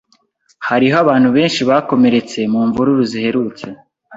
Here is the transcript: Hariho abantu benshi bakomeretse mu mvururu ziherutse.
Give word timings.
Hariho 0.67 0.95
abantu 1.03 1.29
benshi 1.37 1.61
bakomeretse 1.69 2.39
mu 2.51 2.59
mvururu 2.67 3.03
ziherutse. 3.11 3.65